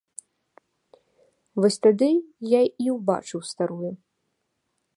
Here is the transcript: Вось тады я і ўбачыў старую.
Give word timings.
Вось 1.65 1.77
тады 1.87 2.09
я 2.53 2.61
і 2.85 2.89
ўбачыў 2.97 3.41
старую. 3.51 3.91